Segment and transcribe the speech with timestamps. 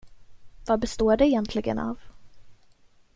[0.67, 1.99] Vad består det egentligen av?